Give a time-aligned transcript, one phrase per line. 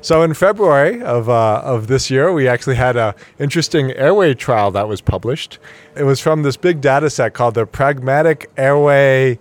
[0.00, 4.70] So in February of, uh, of this year, we actually had an interesting airway trial
[4.70, 5.58] that was published.
[5.96, 9.40] It was from this big data set called the Pragmatic Airway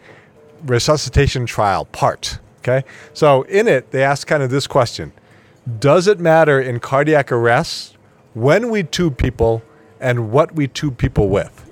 [0.66, 2.40] Resuscitation Trial, PART.
[2.60, 2.84] Okay,
[3.14, 5.14] so in it, they asked kind of this question
[5.80, 7.96] Does it matter in cardiac arrest
[8.34, 9.62] when we tube people
[10.00, 11.67] and what we tube people with?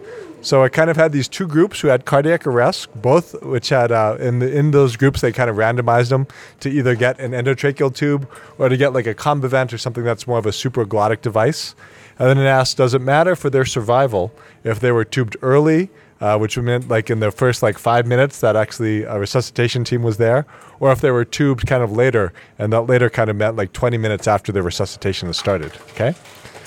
[0.45, 3.91] So I kind of had these two groups who had cardiac arrest, both which had
[3.91, 6.27] uh, in the, in those groups they kind of randomized them
[6.59, 10.27] to either get an endotracheal tube or to get like a Combivent or something that's
[10.27, 11.73] more of a supraglottic device.
[12.19, 14.31] And then it asked, does it matter for their survival
[14.63, 15.89] if they were tubed early,
[16.21, 20.03] uh, which meant like in the first like five minutes that actually a resuscitation team
[20.03, 20.45] was there,
[20.79, 23.73] or if they were tubed kind of later, and that later kind of meant like
[23.73, 25.71] 20 minutes after the resuscitation has started.
[25.93, 26.13] Okay,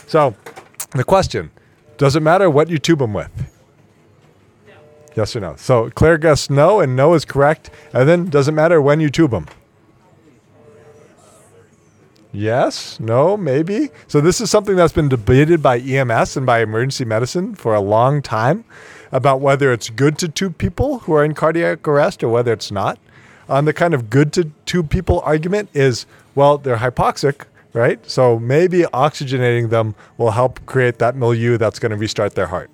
[0.09, 0.35] so
[0.97, 1.53] the question:
[1.97, 3.31] Does it matter what you tube them with?
[5.19, 5.57] Yes or no?
[5.57, 7.71] So Claire guessed no, and no is correct.
[7.93, 9.47] And then does it matter when you tube them?
[12.31, 13.91] Yes, no, maybe.
[14.07, 17.81] So this is something that's been debated by EMS and by emergency medicine for a
[17.81, 18.65] long time
[19.11, 22.71] about whether it's good to tube people who are in cardiac arrest or whether it's
[22.71, 22.97] not.
[23.49, 28.09] On um, the kind of good to tube people argument is, well, they're hypoxic, right?
[28.09, 32.71] So maybe oxygenating them will help create that milieu that's going to restart their heart.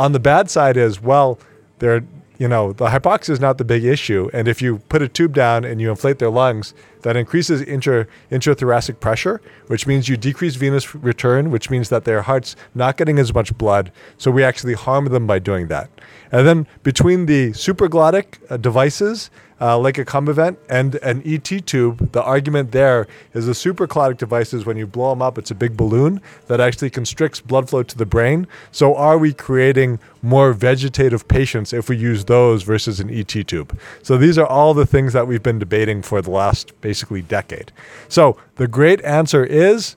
[0.00, 1.38] On the bad side is, well,
[1.78, 2.02] they're
[2.40, 4.30] you know, the hypoxia is not the big issue.
[4.32, 8.06] And if you put a tube down and you inflate their lungs, that increases intra,
[8.30, 13.18] intrathoracic pressure, which means you decrease venous return, which means that their heart's not getting
[13.18, 13.92] as much blood.
[14.16, 15.90] So we actually harm them by doing that.
[16.32, 22.12] And then between the supraglottic uh, devices, uh, like a Combivent and an ET tube,
[22.12, 25.76] the argument there is the supraglottic devices, when you blow them up, it's a big
[25.76, 28.46] balloon that actually constricts blood flow to the brain.
[28.72, 33.78] So are we creating more vegetative patients if we use those versus an ET tube?
[34.02, 37.72] So these are all the things that we've been debating for the last basically decade.
[38.08, 39.96] So the great answer is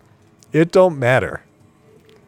[0.51, 1.43] it don't matter.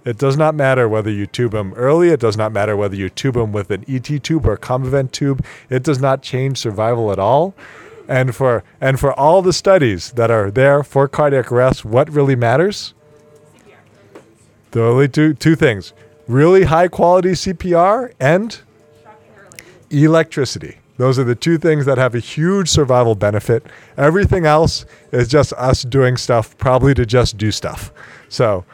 [0.06, 2.10] It does not matter whether you tube them early.
[2.10, 5.12] It does not matter whether you tube them with an ET tube or a Combivent
[5.12, 5.44] tube.
[5.70, 7.56] It does not change survival at all.
[8.08, 12.36] And for and for all the studies that are there for cardiac arrest, what really
[12.36, 12.94] matters?
[14.72, 15.92] The only two two things:
[16.28, 18.62] really high quality CPR and
[19.90, 20.78] electricity.
[20.98, 23.66] Those are the two things that have a huge survival benefit.
[23.98, 27.92] Everything else is just us doing stuff, probably to just do stuff.
[28.30, 28.66] So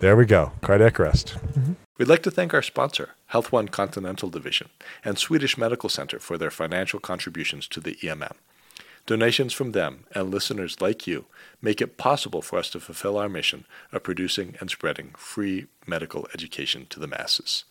[0.00, 0.52] there we go.
[0.62, 1.36] Cardiac arrest.
[1.36, 1.72] Mm-hmm.
[1.98, 4.68] We'd like to thank our sponsor, Health One Continental Division,
[5.04, 8.34] and Swedish Medical Center for their financial contributions to the EMM.
[9.06, 11.24] Donations from them and listeners like you
[11.60, 16.28] make it possible for us to fulfill our mission of producing and spreading free medical
[16.34, 17.64] education to the masses.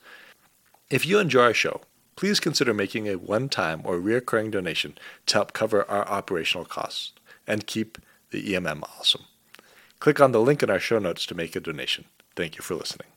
[0.90, 1.82] If you enjoy our show,
[2.16, 7.14] please consider making a one time or recurring donation to help cover our operational costs
[7.46, 7.98] and keep
[8.32, 9.26] the EMM awesome.
[10.00, 12.06] Click on the link in our show notes to make a donation.
[12.36, 13.08] Thank you for listening.